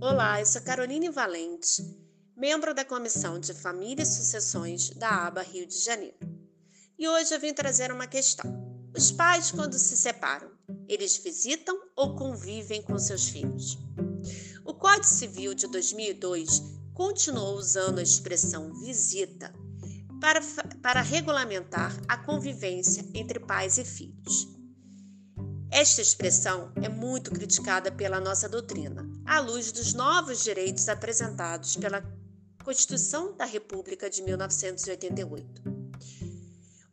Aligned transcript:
Olá, 0.00 0.38
eu 0.38 0.46
sou 0.46 0.62
Caroline 0.62 1.10
Valente, 1.10 1.84
membro 2.36 2.72
da 2.72 2.84
Comissão 2.84 3.40
de 3.40 3.52
Família 3.52 4.04
e 4.04 4.06
Sucessões 4.06 4.90
da 4.90 5.26
ABA 5.26 5.42
Rio 5.42 5.66
de 5.66 5.76
Janeiro. 5.76 6.16
E 6.96 7.08
hoje 7.08 7.34
eu 7.34 7.40
vim 7.40 7.52
trazer 7.52 7.90
uma 7.90 8.06
questão. 8.06 8.46
Os 8.96 9.10
pais, 9.10 9.50
quando 9.50 9.76
se 9.76 9.96
separam, 9.96 10.52
eles 10.86 11.16
visitam 11.16 11.76
ou 11.96 12.14
convivem 12.14 12.80
com 12.80 12.96
seus 12.96 13.28
filhos? 13.28 13.76
O 14.64 14.72
Código 14.72 15.04
Civil 15.04 15.52
de 15.52 15.66
2002 15.66 16.62
continuou 16.94 17.56
usando 17.56 17.98
a 17.98 18.02
expressão 18.02 18.72
visita 18.74 19.52
para, 20.20 20.40
para 20.80 21.02
regulamentar 21.02 21.92
a 22.06 22.16
convivência 22.16 23.04
entre 23.14 23.40
pais 23.40 23.78
e 23.78 23.84
filhos. 23.84 24.46
Esta 25.72 26.00
expressão 26.00 26.72
é 26.76 26.88
muito 26.88 27.32
criticada 27.32 27.90
pela 27.90 28.20
nossa 28.20 28.48
doutrina, 28.48 29.07
à 29.28 29.40
luz 29.40 29.70
dos 29.70 29.92
novos 29.92 30.42
direitos 30.42 30.88
apresentados 30.88 31.76
pela 31.76 32.02
Constituição 32.64 33.36
da 33.36 33.44
República 33.44 34.08
de 34.08 34.22
1988. 34.22 35.62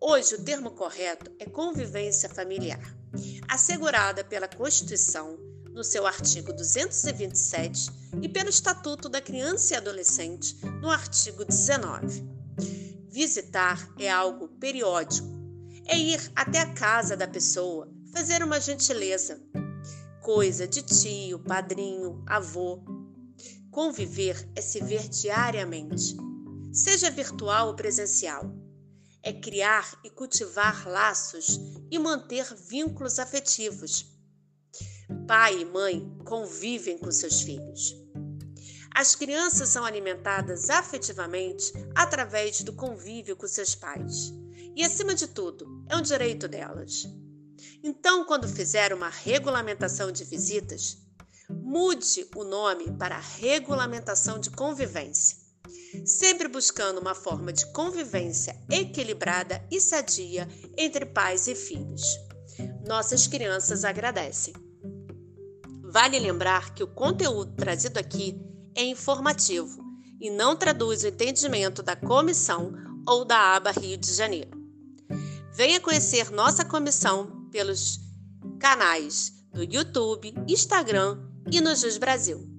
Hoje, 0.00 0.36
o 0.36 0.42
termo 0.42 0.70
correto 0.70 1.30
é 1.38 1.44
convivência 1.44 2.30
familiar, 2.30 2.80
assegurada 3.46 4.24
pela 4.24 4.48
Constituição 4.48 5.38
no 5.72 5.84
seu 5.84 6.06
artigo 6.06 6.54
227 6.54 7.90
e 8.22 8.28
pelo 8.30 8.48
Estatuto 8.48 9.10
da 9.10 9.20
Criança 9.20 9.74
e 9.74 9.76
Adolescente 9.76 10.56
no 10.80 10.90
artigo 10.90 11.44
19. 11.44 12.24
Visitar 13.10 13.92
é 13.98 14.10
algo 14.10 14.48
periódico, 14.48 15.28
é 15.84 15.98
ir 15.98 16.32
até 16.34 16.60
a 16.60 16.72
casa 16.72 17.14
da 17.14 17.28
pessoa 17.28 17.92
fazer 18.10 18.42
uma 18.42 18.58
gentileza, 18.58 19.38
coisa 20.22 20.68
de 20.68 20.82
tio, 20.82 21.40
padrinho, 21.40 22.22
avô. 22.26 22.80
Conviver 23.72 24.48
é 24.54 24.60
se 24.60 24.80
ver 24.80 25.08
diariamente, 25.08 26.16
seja 26.72 27.10
virtual 27.10 27.68
ou 27.68 27.74
presencial. 27.74 28.44
É 29.20 29.32
criar 29.32 29.98
e 30.04 30.10
cultivar 30.10 30.88
laços 30.88 31.58
e 31.90 31.98
manter 31.98 32.54
vínculos 32.54 33.18
afetivos. 33.18 34.06
Pai 35.26 35.60
e 35.60 35.64
mãe 35.64 36.16
convivem 36.24 36.98
com 36.98 37.10
seus 37.10 37.42
filhos. 37.42 37.96
As 38.94 39.14
crianças 39.14 39.70
são 39.70 39.84
alimentadas 39.84 40.70
afetivamente 40.70 41.72
através 41.94 42.62
do 42.62 42.72
convívio 42.72 43.36
com 43.36 43.48
seus 43.48 43.74
pais. 43.74 44.32
E, 44.76 44.84
acima 44.84 45.14
de 45.14 45.26
tudo, 45.26 45.84
é 45.88 45.96
um 45.96 46.02
direito 46.02 46.46
delas. 46.46 47.06
Então, 47.84 48.24
quando 48.24 48.46
fizer 48.46 48.94
uma 48.94 49.08
regulamentação 49.08 50.12
de 50.12 50.22
visitas, 50.22 50.98
mude 51.50 52.28
o 52.36 52.44
nome 52.44 52.92
para 52.92 53.18
regulamentação 53.18 54.38
de 54.38 54.50
convivência, 54.50 55.36
sempre 56.06 56.46
buscando 56.46 57.00
uma 57.00 57.14
forma 57.14 57.52
de 57.52 57.66
convivência 57.72 58.56
equilibrada 58.70 59.66
e 59.68 59.80
sadia 59.80 60.48
entre 60.76 61.04
pais 61.04 61.48
e 61.48 61.56
filhos. 61.56 62.02
Nossas 62.86 63.26
crianças 63.26 63.84
agradecem. 63.84 64.54
Vale 65.82 66.20
lembrar 66.20 66.74
que 66.74 66.84
o 66.84 66.88
conteúdo 66.88 67.56
trazido 67.56 67.98
aqui 67.98 68.40
é 68.76 68.84
informativo 68.84 69.82
e 70.20 70.30
não 70.30 70.54
traduz 70.54 71.02
o 71.02 71.08
entendimento 71.08 71.82
da 71.82 71.96
comissão 71.96 72.72
ou 73.08 73.24
da 73.24 73.56
aba 73.56 73.72
Rio 73.72 73.96
de 73.96 74.14
Janeiro. 74.14 74.50
Venha 75.52 75.80
conhecer 75.80 76.30
nossa 76.30 76.64
comissão 76.64 77.41
pelos 77.52 78.00
canais 78.58 79.32
do 79.52 79.62
YouTube, 79.62 80.34
Instagram 80.48 81.18
e 81.52 81.60
no 81.60 81.76
Jus 81.76 81.98
Brasil. 81.98 82.51